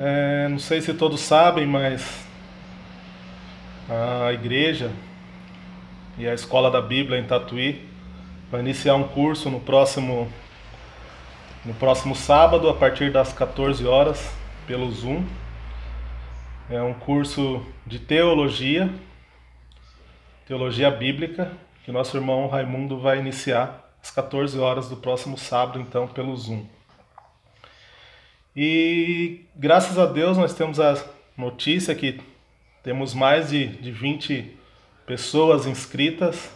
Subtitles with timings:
[0.00, 2.24] É, não sei se todos sabem, mas
[3.90, 4.92] a igreja
[6.16, 7.84] e a escola da Bíblia em Tatuí
[8.48, 10.30] vai iniciar um curso no próximo
[11.64, 14.32] no próximo sábado a partir das 14 horas
[14.68, 15.24] pelo Zoom.
[16.70, 18.88] É um curso de teologia,
[20.46, 21.50] teologia bíblica,
[21.84, 26.77] que nosso irmão Raimundo vai iniciar às 14 horas do próximo sábado, então, pelo Zoom.
[28.60, 31.00] E graças a Deus nós temos a
[31.36, 32.20] notícia que
[32.82, 34.52] temos mais de, de 20
[35.06, 36.50] pessoas inscritas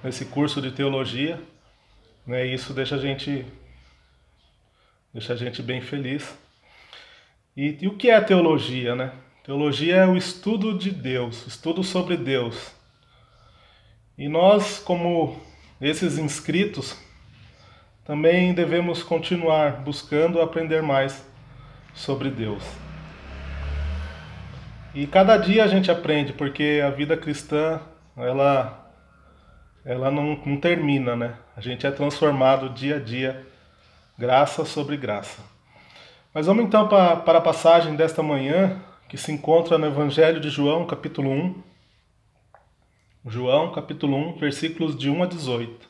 [0.00, 1.42] nesse curso de teologia.
[2.24, 2.46] Né?
[2.46, 3.44] E isso deixa a gente,
[5.12, 6.38] deixa a gente bem feliz.
[7.56, 8.94] E, e o que é teologia?
[8.94, 9.12] Né?
[9.42, 12.72] Teologia é o estudo de Deus, estudo sobre Deus.
[14.16, 15.36] E nós, como
[15.80, 16.96] esses inscritos,
[18.04, 21.28] também devemos continuar buscando aprender mais
[21.94, 22.62] sobre Deus.
[24.94, 27.80] E cada dia a gente aprende, porque a vida cristã,
[28.16, 28.80] ela
[29.84, 31.34] ela não, não termina, né?
[31.56, 33.46] A gente é transformado dia a dia,
[34.18, 35.42] graça sobre graça.
[36.34, 40.50] Mas vamos então para, para a passagem desta manhã, que se encontra no Evangelho de
[40.50, 41.62] João, capítulo 1.
[43.26, 45.89] João, capítulo 1, versículos de 1 a 18.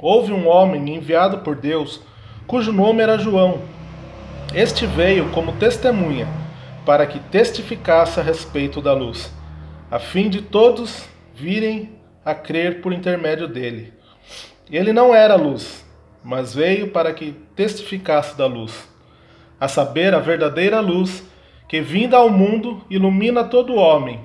[0.00, 2.00] Houve um homem enviado por Deus,
[2.46, 3.62] cujo nome era João.
[4.54, 6.28] Este veio como testemunha,
[6.86, 9.34] para que testificasse a respeito da luz,
[9.90, 11.04] a fim de todos
[11.34, 13.92] virem a crer por intermédio dele.
[14.70, 15.84] Ele não era luz,
[16.22, 18.88] mas veio para que testificasse da luz,
[19.58, 21.28] a saber, a verdadeira luz,
[21.66, 24.20] que vinda ao mundo ilumina todo homem.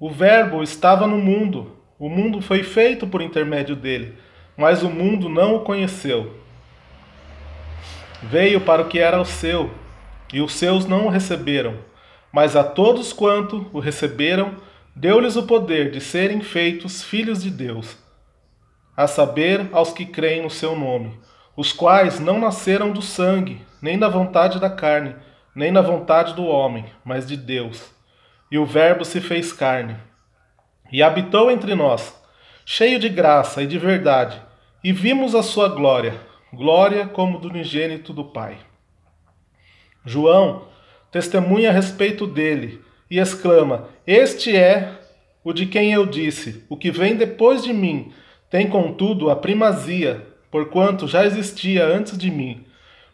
[0.00, 4.16] O Verbo estava no mundo, o mundo foi feito por intermédio dele
[4.60, 6.38] mas o mundo não o conheceu.
[8.22, 9.70] Veio para o que era o seu,
[10.30, 11.78] e os seus não o receberam,
[12.30, 14.56] mas a todos quanto o receberam,
[14.94, 17.96] deu-lhes o poder de serem feitos filhos de Deus,
[18.94, 21.18] a saber, aos que creem no seu nome,
[21.56, 25.16] os quais não nasceram do sangue, nem da vontade da carne,
[25.54, 27.90] nem da vontade do homem, mas de Deus.
[28.50, 29.96] E o Verbo se fez carne,
[30.92, 32.14] e habitou entre nós,
[32.66, 34.49] cheio de graça e de verdade
[34.82, 36.18] e vimos a sua glória,
[36.52, 38.58] glória como do unigênito do Pai.
[40.04, 40.64] João
[41.10, 42.80] testemunha a respeito dele
[43.10, 44.98] e exclama: Este é
[45.44, 48.12] o de quem eu disse: O que vem depois de mim
[48.48, 52.64] tem, contudo, a primazia, porquanto já existia antes de mim,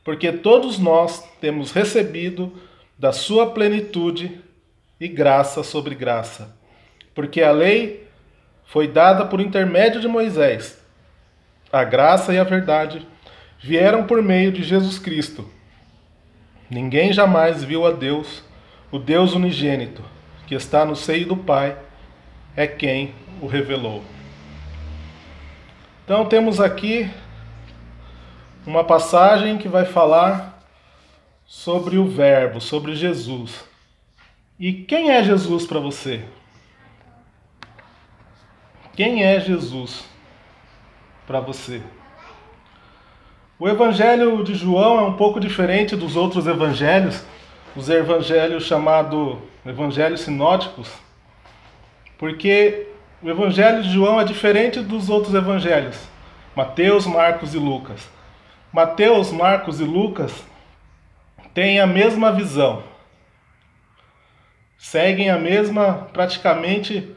[0.04, 2.52] porque todos nós temos recebido
[2.96, 4.40] da sua plenitude
[5.00, 6.56] e graça sobre graça.
[7.12, 8.06] Porque a lei
[8.64, 10.85] foi dada por intermédio de Moisés
[11.72, 13.06] a graça e a verdade
[13.58, 15.48] vieram por meio de Jesus Cristo.
[16.70, 18.42] Ninguém jamais viu a Deus,
[18.90, 20.02] o Deus unigênito,
[20.46, 21.76] que está no seio do Pai,
[22.56, 24.02] é quem o revelou.
[26.04, 27.10] Então temos aqui
[28.66, 30.62] uma passagem que vai falar
[31.44, 33.64] sobre o Verbo, sobre Jesus.
[34.58, 36.24] E quem é Jesus para você?
[38.94, 40.04] Quem é Jesus?
[41.26, 41.82] Para você.
[43.58, 47.24] O evangelho de João é um pouco diferente dos outros evangelhos,
[47.74, 50.90] os evangelhos chamados evangelhos sinóticos,
[52.18, 52.86] porque
[53.22, 55.98] o evangelho de João é diferente dos outros evangelhos,
[56.54, 58.08] Mateus, Marcos e Lucas.
[58.72, 60.44] Mateus, Marcos e Lucas
[61.54, 62.82] têm a mesma visão,
[64.76, 67.10] seguem a mesma, praticamente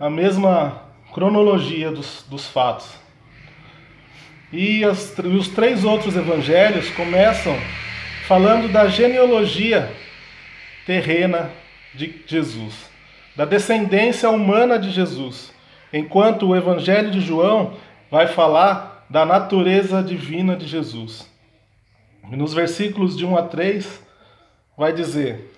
[0.00, 0.82] a mesma
[1.12, 3.01] cronologia dos, dos fatos.
[4.52, 7.56] E os três outros evangelhos começam
[8.26, 9.90] falando da genealogia
[10.84, 11.50] terrena
[11.94, 12.90] de Jesus,
[13.34, 15.54] da descendência humana de Jesus,
[15.92, 17.74] enquanto o evangelho de João
[18.10, 21.30] vai falar da natureza divina de Jesus.
[22.30, 24.02] E nos versículos de 1 a 3
[24.76, 25.50] vai dizer: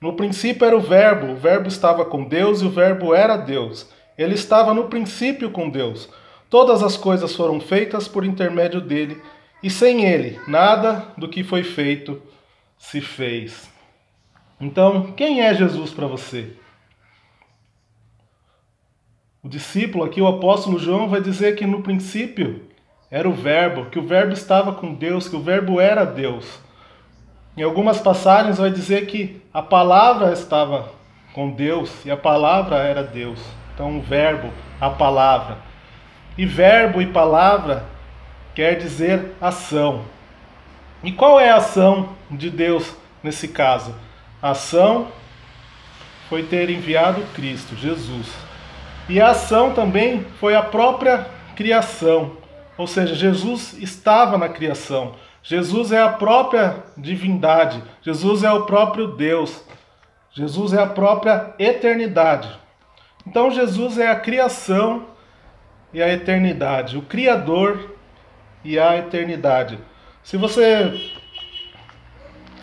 [0.00, 3.88] No princípio era o Verbo, o Verbo estava com Deus e o Verbo era Deus.
[4.18, 6.08] Ele estava no princípio com Deus.
[6.52, 9.22] Todas as coisas foram feitas por intermédio dele,
[9.62, 12.20] e sem ele, nada do que foi feito
[12.76, 13.72] se fez.
[14.60, 16.52] Então, quem é Jesus para você?
[19.42, 22.68] O discípulo aqui, o apóstolo João, vai dizer que no princípio
[23.10, 26.60] era o Verbo, que o Verbo estava com Deus, que o Verbo era Deus.
[27.56, 30.92] Em algumas passagens vai dizer que a palavra estava
[31.32, 33.40] com Deus e a palavra era Deus.
[33.72, 35.71] Então, o Verbo, a palavra.
[36.36, 37.84] E verbo e palavra
[38.54, 40.04] quer dizer ação.
[41.02, 43.94] E qual é a ação de Deus nesse caso?
[44.40, 45.08] A ação
[46.28, 48.26] foi ter enviado Cristo, Jesus.
[49.08, 52.36] E a ação também foi a própria criação.
[52.78, 55.14] Ou seja, Jesus estava na criação.
[55.42, 57.82] Jesus é a própria divindade.
[58.00, 59.62] Jesus é o próprio Deus.
[60.30, 62.48] Jesus é a própria eternidade.
[63.26, 65.04] Então, Jesus é a criação
[65.92, 67.96] e a eternidade, o Criador
[68.64, 69.78] e a eternidade.
[70.22, 71.12] Se você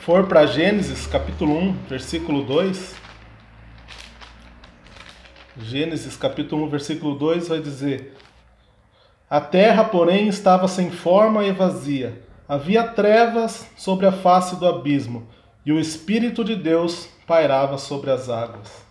[0.02, 2.96] for para Gênesis capítulo 1, versículo 2,
[5.62, 8.16] Gênesis capítulo 1, versículo 2 vai dizer:
[9.30, 12.24] A terra, porém, estava sem forma e vazia.
[12.48, 15.28] Havia trevas sobre a face do abismo,
[15.66, 18.89] e o Espírito de Deus pairava sobre as águas.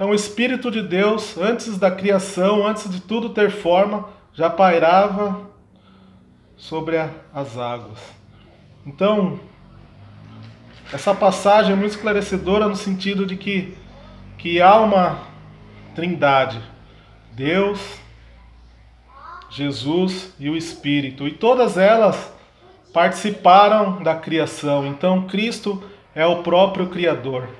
[0.00, 5.42] Então, o Espírito de Deus, antes da criação, antes de tudo ter forma, já pairava
[6.56, 7.98] sobre a, as águas.
[8.86, 9.38] Então,
[10.90, 13.76] essa passagem é muito esclarecedora no sentido de que,
[14.38, 15.20] que há uma
[15.94, 16.62] trindade:
[17.32, 18.00] Deus,
[19.50, 21.28] Jesus e o Espírito.
[21.28, 22.32] E todas elas
[22.90, 24.86] participaram da criação.
[24.86, 27.50] Então, Cristo é o próprio Criador.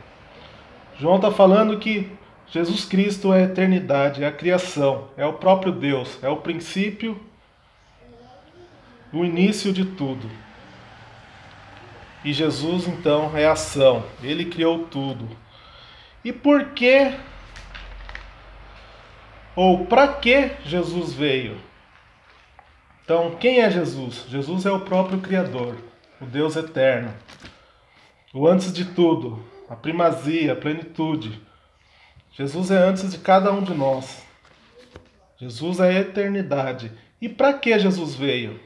[0.98, 2.18] João está falando que
[2.50, 7.20] Jesus Cristo é a eternidade, é a criação, é o próprio Deus, é o princípio
[9.12, 10.30] o início de tudo.
[12.24, 15.28] E Jesus então é ação, ele criou tudo.
[16.24, 17.12] E por que
[19.56, 21.58] ou para que Jesus veio?
[23.04, 24.26] Então, quem é Jesus?
[24.28, 25.76] Jesus é o próprio Criador,
[26.20, 27.12] o Deus eterno.
[28.32, 31.40] O antes de tudo, a primazia, a plenitude.
[32.32, 34.22] Jesus é antes de cada um de nós.
[35.36, 36.92] Jesus é a eternidade.
[37.20, 38.60] E para que Jesus veio?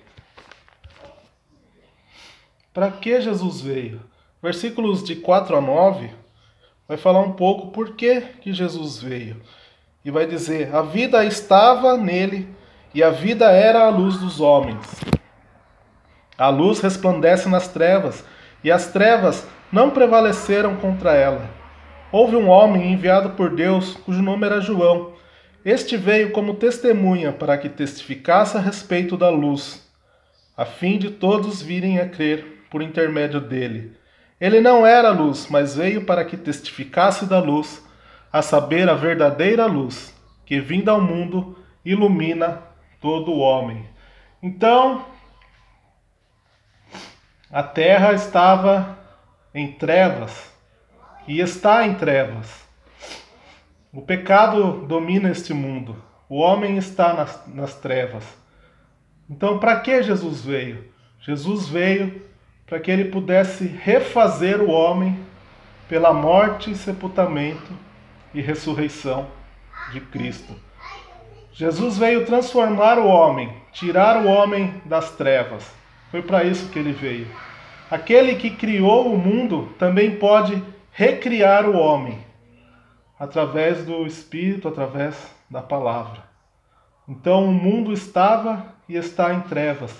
[2.72, 4.00] Para que Jesus veio?
[4.42, 6.10] Versículos de 4 a 9
[6.86, 9.40] vai falar um pouco por que, que Jesus veio.
[10.04, 12.48] E vai dizer: A vida estava nele
[12.92, 14.84] e a vida era a luz dos homens.
[16.36, 18.24] A luz resplandece nas trevas
[18.62, 21.63] e as trevas não prevaleceram contra ela.
[22.14, 25.14] Houve um homem enviado por Deus cujo nome era João.
[25.64, 29.84] Este veio como testemunha para que testificasse a respeito da luz,
[30.56, 33.96] a fim de todos virem a crer por intermédio dele.
[34.40, 37.84] Ele não era luz, mas veio para que testificasse da luz,
[38.32, 40.14] a saber, a verdadeira luz,
[40.46, 42.62] que vinda ao mundo ilumina
[43.00, 43.88] todo o homem.
[44.40, 45.04] Então,
[47.50, 48.96] a terra estava
[49.52, 50.53] em trevas
[51.26, 52.64] e está em trevas.
[53.92, 55.96] O pecado domina este mundo.
[56.28, 58.24] O homem está nas, nas trevas.
[59.28, 60.84] Então, para que Jesus veio?
[61.20, 62.22] Jesus veio
[62.66, 65.18] para que ele pudesse refazer o homem
[65.88, 67.72] pela morte, sepultamento
[68.32, 69.26] e ressurreição
[69.92, 70.54] de Cristo.
[71.52, 75.64] Jesus veio transformar o homem, tirar o homem das trevas.
[76.10, 77.28] Foi para isso que ele veio.
[77.90, 80.60] Aquele que criou o mundo também pode
[80.94, 82.24] recriar o homem
[83.18, 85.14] através do Espírito, através
[85.50, 86.24] da palavra.
[87.06, 89.94] Então o mundo estava e está em trevas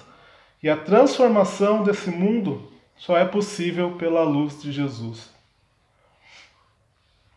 [0.64, 5.30] e a transformação desse mundo só é possível pela luz de Jesus.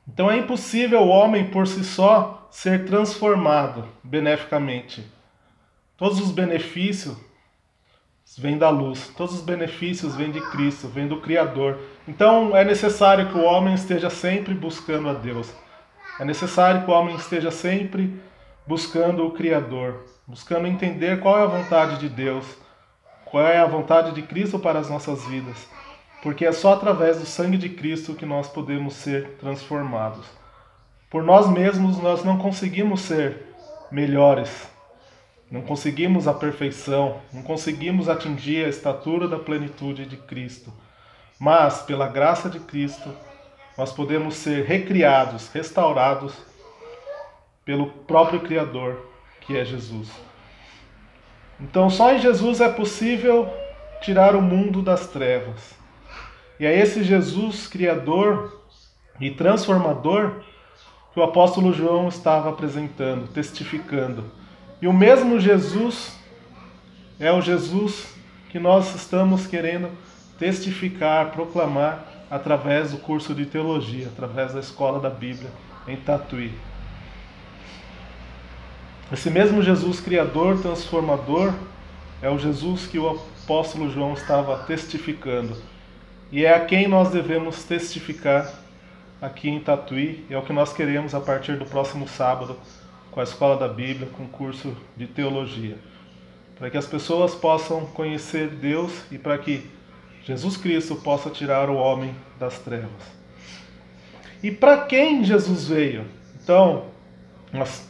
[0.08, 5.06] Então é impossível o homem por si só ser transformado beneficamente.
[5.98, 7.18] Todos os benefícios
[8.38, 11.78] vêm da luz, todos os benefícios vêm de Cristo, vêm do Criador.
[12.08, 15.52] Então é necessário que o homem esteja sempre buscando a Deus.
[16.20, 18.20] É necessário que o homem esteja sempre
[18.66, 22.46] buscando o Criador, buscando entender qual é a vontade de Deus
[23.30, 25.68] qual é a vontade de Cristo para as nossas vidas,
[26.24, 30.26] porque é só através do sangue de Cristo que nós podemos ser transformados.
[31.10, 33.46] Por nós mesmos nós não conseguimos ser
[33.92, 34.70] melhores,
[35.50, 40.74] não conseguimos a perfeição, não conseguimos atingir a estatura da plenitude de Cristo.
[41.40, 43.10] Mas, pela graça de Cristo,
[43.78, 46.34] nós podemos ser recriados, restaurados
[47.64, 49.06] pelo próprio Criador,
[49.42, 50.10] que é Jesus.
[51.60, 53.48] Então, só em Jesus é possível
[54.02, 55.76] tirar o mundo das trevas.
[56.60, 58.62] E é esse Jesus Criador
[59.20, 60.42] e transformador
[61.14, 64.26] que o apóstolo João estava apresentando, testificando.
[64.82, 66.18] E o mesmo Jesus
[67.20, 68.16] é o Jesus
[68.50, 69.90] que nós estamos querendo
[70.38, 75.50] testificar, proclamar através do curso de teologia, através da escola da Bíblia
[75.88, 76.52] em Tatuí.
[79.12, 81.54] Esse mesmo Jesus criador, transformador,
[82.22, 85.56] é o Jesus que o apóstolo João estava testificando.
[86.32, 88.52] E é a quem nós devemos testificar
[89.22, 92.58] aqui em Tatuí, é o que nós queremos a partir do próximo sábado
[93.10, 95.78] com a Escola da Bíblia, com o curso de teologia.
[96.60, 99.66] Para que as pessoas possam conhecer Deus e para que
[100.28, 102.90] Jesus Cristo possa tirar o homem das trevas.
[104.44, 106.04] E para quem Jesus veio?
[106.44, 106.84] Então,
[107.54, 107.88] nós,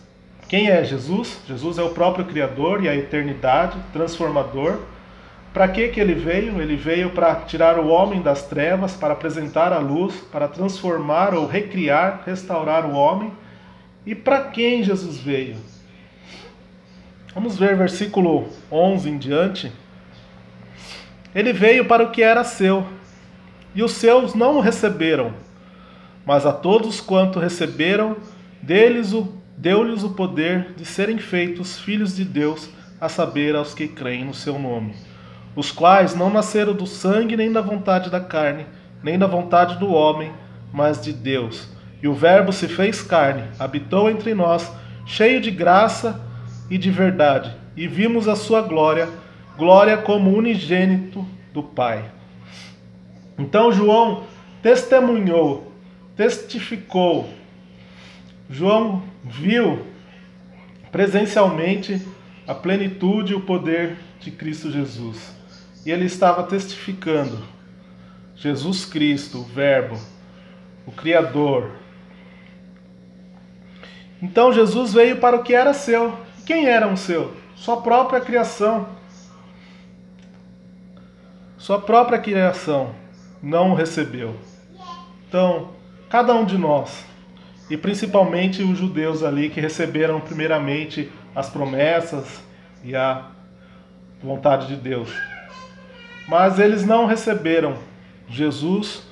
[0.47, 1.39] quem é Jesus?
[1.47, 4.81] Jesus é o próprio Criador e a eternidade, transformador.
[5.51, 6.61] Para que, que ele veio?
[6.61, 11.47] Ele veio para tirar o homem das trevas, para apresentar a luz, para transformar ou
[11.47, 13.31] recriar, restaurar o homem.
[14.05, 15.55] E para quem Jesus veio?
[17.33, 19.71] Vamos ver versículo 11 em diante.
[21.37, 22.83] Ele veio para o que era seu,
[23.75, 25.33] e os seus não o receberam.
[26.25, 28.17] Mas a todos quanto receberam,
[28.59, 32.67] deles o deu-lhes o poder de serem feitos filhos de Deus,
[32.99, 34.95] a saber, aos que creem no seu nome,
[35.55, 38.65] os quais não nasceram do sangue, nem da vontade da carne,
[39.03, 40.31] nem da vontade do homem,
[40.73, 41.69] mas de Deus.
[42.01, 44.71] E o Verbo se fez carne, habitou entre nós,
[45.05, 46.19] cheio de graça
[46.67, 49.07] e de verdade, e vimos a sua glória
[49.57, 52.11] glória como unigênito do Pai.
[53.37, 54.23] Então João
[54.61, 55.71] testemunhou,
[56.15, 57.29] testificou.
[58.49, 59.85] João viu
[60.91, 62.01] presencialmente
[62.47, 65.35] a plenitude e o poder de Cristo Jesus.
[65.85, 67.43] E ele estava testificando
[68.35, 69.99] Jesus Cristo, o Verbo,
[70.85, 71.71] o Criador.
[74.21, 76.17] Então Jesus veio para o que era seu.
[76.45, 77.35] Quem era um seu?
[77.55, 78.87] Sua própria criação.
[81.57, 82.93] Sua própria criação
[83.41, 84.35] não o recebeu.
[85.27, 85.71] Então,
[86.07, 87.03] cada um de nós,
[87.69, 92.41] e principalmente os judeus ali que receberam primeiramente as promessas
[92.83, 93.25] e a
[94.21, 95.09] vontade de Deus.
[96.27, 97.75] Mas eles não receberam
[98.29, 99.03] Jesus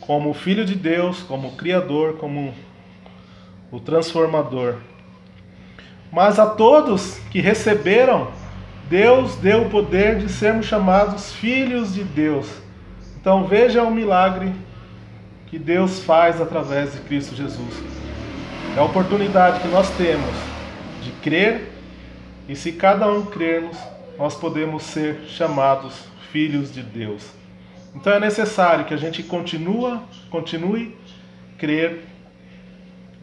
[0.00, 2.52] como Filho de Deus, como Criador, como
[3.70, 4.76] o Transformador.
[6.10, 8.28] Mas a todos que receberam
[8.92, 12.46] Deus deu o poder de sermos chamados filhos de Deus.
[13.18, 14.52] Então veja o milagre
[15.46, 17.74] que Deus faz através de Cristo Jesus.
[18.76, 20.34] É a oportunidade que nós temos
[21.02, 21.72] de crer
[22.46, 23.78] e se cada um crermos,
[24.18, 25.94] nós podemos ser chamados
[26.30, 27.26] filhos de Deus.
[27.94, 30.94] Então é necessário que a gente continua, continue
[31.56, 32.04] crer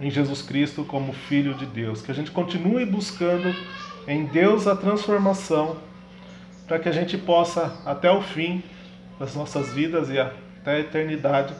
[0.01, 3.53] em Jesus Cristo como filho de Deus, que a gente continue buscando
[4.07, 5.77] em Deus a transformação,
[6.67, 8.63] para que a gente possa, até o fim
[9.19, 11.53] das nossas vidas e até a eternidade,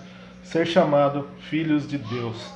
[0.43, 2.51] ser chamado filhos de Deus.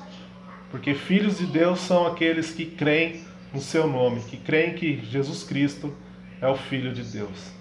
[0.72, 3.24] Porque filhos de Deus são aqueles que creem
[3.54, 5.94] no seu nome, que creem que Jesus Cristo
[6.42, 7.52] é o Filho de Deus.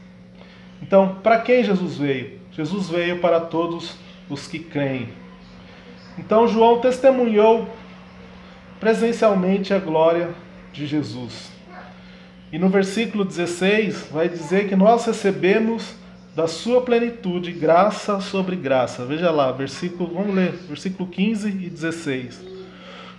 [0.81, 2.41] Então, para quem Jesus veio?
[2.51, 3.97] Jesus veio para todos
[4.29, 5.09] os que creem.
[6.19, 7.69] Então, João testemunhou
[8.81, 10.31] presencialmente a glória
[10.73, 11.52] de Jesus.
[12.53, 15.95] E no versículo 16 vai dizer que nós recebemos
[16.37, 19.07] da sua plenitude graça sobre graça.
[19.07, 22.43] Veja lá, versículo, vamos ler, versículo 15 e 16.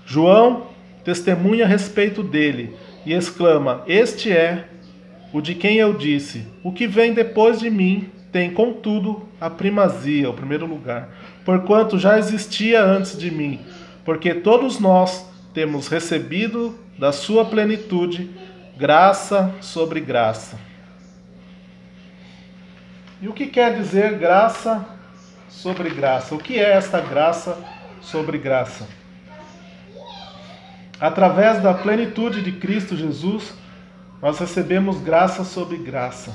[0.05, 0.67] João
[1.03, 2.75] testemunha a respeito dele
[3.07, 4.67] e exclama: Este é
[5.33, 10.29] o de quem eu disse: O que vem depois de mim tem, contudo, a primazia,
[10.29, 11.09] o primeiro lugar,
[11.43, 13.59] porquanto já existia antes de mim,
[14.05, 18.29] porque todos nós temos recebido da sua plenitude
[18.75, 20.57] graça sobre graça.
[23.21, 24.85] E o que quer dizer graça
[25.47, 26.33] sobre graça?
[26.33, 27.57] O que é esta graça
[28.01, 28.87] sobre graça?
[30.99, 33.53] Através da plenitude de Cristo Jesus,
[34.21, 36.33] nós recebemos graça sobre graça.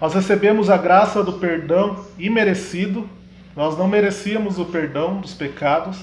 [0.00, 3.08] Nós recebemos a graça do perdão imerecido.
[3.54, 5.98] Nós não merecíamos o perdão dos pecados.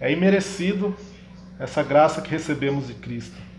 [0.00, 0.96] É imerecido
[1.58, 3.49] essa graça que recebemos de Cristo.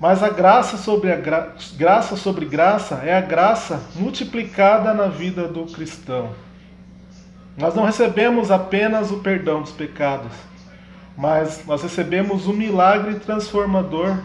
[0.00, 1.54] Mas a graça sobre a gra...
[1.76, 6.30] graça sobre graça é a graça multiplicada na vida do cristão.
[7.54, 10.32] Nós não recebemos apenas o perdão dos pecados,
[11.14, 14.16] mas nós recebemos o milagre transformador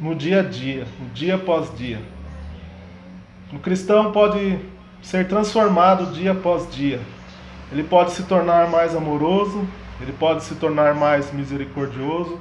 [0.00, 2.00] no dia a dia, no dia após dia.
[3.52, 4.58] O cristão pode
[5.02, 7.00] ser transformado dia após dia.
[7.70, 9.68] Ele pode se tornar mais amoroso,
[10.00, 12.40] ele pode se tornar mais misericordioso,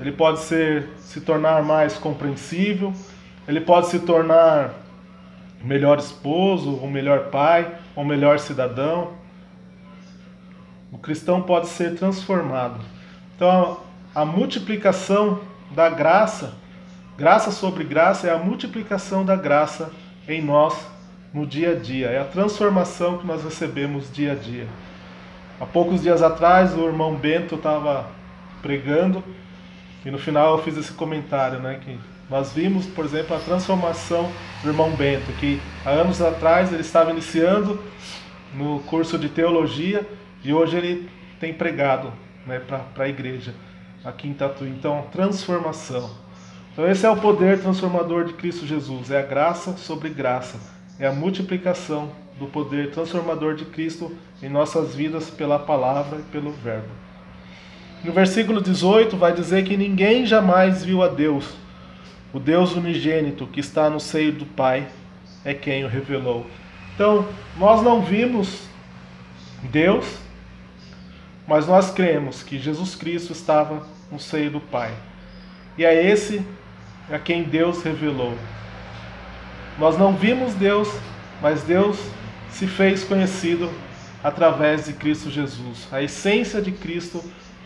[0.00, 2.92] ele pode ser, se tornar mais compreensível,
[3.46, 4.72] ele pode se tornar
[5.62, 9.12] melhor esposo, um melhor pai, um melhor cidadão.
[10.90, 12.80] O cristão pode ser transformado.
[13.36, 13.78] Então,
[14.14, 15.40] a multiplicação
[15.70, 16.54] da graça,
[17.18, 19.92] graça sobre graça, é a multiplicação da graça
[20.26, 20.74] em nós
[21.32, 24.66] no dia a dia, é a transformação que nós recebemos dia a dia.
[25.60, 28.06] Há poucos dias atrás, o irmão Bento estava
[28.62, 29.22] pregando
[30.04, 34.30] e no final eu fiz esse comentário, né, que nós vimos, por exemplo, a transformação
[34.62, 37.82] do irmão Bento, que há anos atrás ele estava iniciando
[38.54, 40.06] no curso de teologia
[40.44, 42.12] e hoje ele tem pregado
[42.46, 43.54] né, para a igreja
[44.04, 44.70] aqui em Tatuí.
[44.70, 46.10] Então, transformação.
[46.72, 50.58] Então, esse é o poder transformador de Cristo Jesus: é a graça sobre graça,
[50.98, 56.50] é a multiplicação do poder transformador de Cristo em nossas vidas pela palavra e pelo
[56.52, 56.88] Verbo.
[58.02, 61.44] No versículo 18 vai dizer que ninguém jamais viu a Deus.
[62.32, 64.88] O Deus unigênito que está no seio do Pai
[65.44, 66.46] é quem o revelou.
[66.94, 67.28] Então,
[67.58, 68.62] nós não vimos
[69.64, 70.06] Deus,
[71.46, 74.94] mas nós cremos que Jesus Cristo estava no seio do Pai.
[75.76, 76.42] E é esse
[77.10, 78.34] a quem Deus revelou.
[79.78, 80.88] Nós não vimos Deus,
[81.42, 81.98] mas Deus
[82.50, 83.70] se fez conhecido
[84.24, 85.86] através de Cristo Jesus.
[85.92, 87.22] A essência de Cristo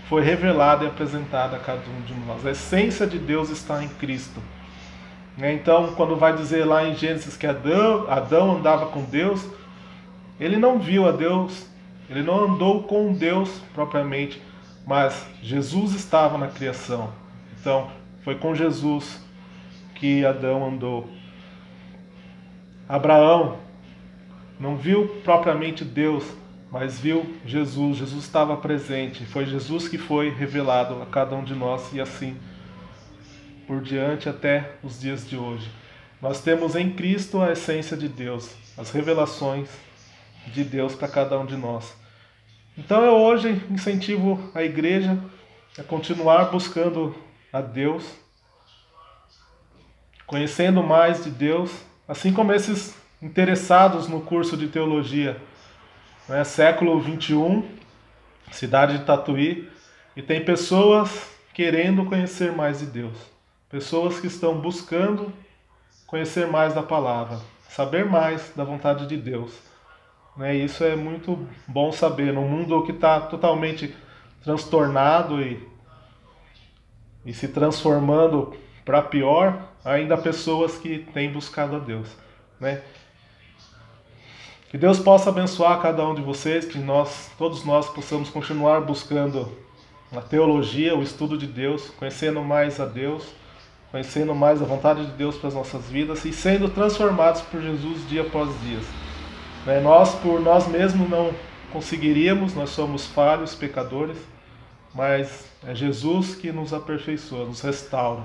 [0.08, 2.44] foi revelada e apresentada a cada um de nós.
[2.44, 4.40] A essência de Deus está em Cristo.
[5.36, 5.52] Né?
[5.52, 9.46] Então, quando vai dizer lá em Gênesis que Adão, Adão andava com Deus,
[10.38, 11.66] ele não viu a Deus,
[12.08, 14.42] ele não andou com Deus propriamente,
[14.86, 17.12] mas Jesus estava na criação.
[17.58, 17.90] Então,
[18.22, 19.22] foi com Jesus
[19.94, 21.08] que Adão andou.
[22.88, 23.58] Abraão
[24.60, 26.24] não viu propriamente Deus,
[26.74, 27.98] mas viu Jesus.
[27.98, 29.24] Jesus estava presente.
[29.26, 32.36] Foi Jesus que foi revelado a cada um de nós e assim
[33.64, 35.70] por diante até os dias de hoje.
[36.20, 39.68] Nós temos em Cristo a essência de Deus, as revelações
[40.48, 41.94] de Deus para cada um de nós.
[42.76, 45.16] Então eu hoje incentivo a igreja
[45.78, 47.14] a continuar buscando
[47.52, 48.04] a Deus,
[50.26, 51.70] conhecendo mais de Deus,
[52.08, 55.40] assim como esses interessados no curso de teologia,
[56.28, 56.44] né?
[56.44, 57.68] século 21,
[58.50, 59.70] cidade de Tatuí,
[60.16, 63.16] e tem pessoas querendo conhecer mais de Deus.
[63.68, 65.32] Pessoas que estão buscando
[66.06, 69.52] conhecer mais da palavra, saber mais da vontade de Deus.
[70.36, 70.54] Né?
[70.54, 72.32] Isso é muito bom saber.
[72.32, 73.94] Num mundo que está totalmente
[74.42, 75.66] transtornado e,
[77.24, 82.08] e se transformando para pior, ainda pessoas que têm buscado a Deus.
[82.60, 82.82] Né?
[84.74, 89.48] Que Deus possa abençoar cada um de vocês, que nós, todos nós possamos continuar buscando
[90.10, 93.24] a teologia, o estudo de Deus, conhecendo mais a Deus
[93.92, 98.08] conhecendo mais a vontade de Deus para as nossas vidas e sendo transformados por Jesus
[98.08, 98.80] dia após dia.
[99.64, 99.78] Né?
[99.78, 101.32] Nós, por nós mesmos, não
[101.72, 104.18] conseguiríamos, nós somos falhos, pecadores,
[104.92, 108.24] mas é Jesus que nos aperfeiçoa, nos restaura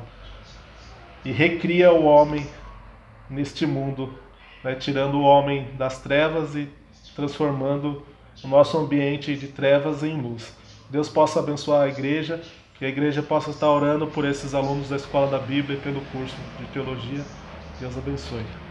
[1.23, 2.47] e recria o homem
[3.29, 4.11] neste mundo,
[4.63, 4.75] né?
[4.75, 6.69] tirando o homem das trevas e
[7.15, 8.03] transformando
[8.43, 10.55] o nosso ambiente de trevas em luz.
[10.89, 12.41] Deus possa abençoar a igreja
[12.79, 15.99] que a igreja possa estar orando por esses alunos da Escola da Bíblia e pelo
[16.13, 17.25] curso de Teologia.
[17.77, 18.68] Deus abençoe.